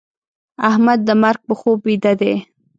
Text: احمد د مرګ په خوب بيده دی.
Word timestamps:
احمد 0.69 0.99
د 1.07 1.09
مرګ 1.23 1.41
په 1.47 1.53
خوب 1.59 1.77
بيده 1.85 2.13
دی. 2.21 2.33